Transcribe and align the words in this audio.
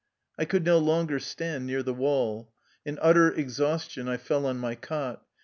I 0.35 0.45
could 0.45 0.65
no 0.65 0.79
longer 0.79 1.19
stand 1.19 1.67
near 1.67 1.83
the 1.83 1.93
wall. 1.93 2.51
In 2.83 2.97
utter 3.03 3.31
exhaustion 3.31 4.09
I 4.09 4.17
fell 4.17 4.47
on 4.47 4.57
my 4.57 4.73
cot. 4.73 5.23